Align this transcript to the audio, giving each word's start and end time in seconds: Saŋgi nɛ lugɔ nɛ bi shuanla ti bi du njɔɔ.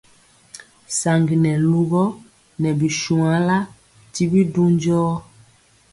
Saŋgi 0.99 1.35
nɛ 1.43 1.51
lugɔ 1.71 2.03
nɛ 2.61 2.69
bi 2.79 2.87
shuanla 2.99 3.57
ti 4.13 4.23
bi 4.31 4.41
du 4.53 4.63
njɔɔ. 4.73 5.13